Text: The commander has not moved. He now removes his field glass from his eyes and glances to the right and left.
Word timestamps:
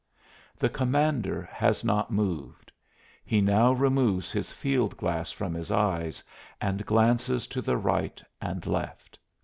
The 0.57 0.67
commander 0.67 1.47
has 1.51 1.83
not 1.83 2.09
moved. 2.09 2.71
He 3.23 3.39
now 3.39 3.71
removes 3.71 4.31
his 4.31 4.51
field 4.51 4.97
glass 4.97 5.31
from 5.31 5.53
his 5.53 5.69
eyes 5.69 6.23
and 6.59 6.83
glances 6.87 7.45
to 7.45 7.61
the 7.61 7.77
right 7.77 8.19
and 8.41 8.65
left. 8.65 9.19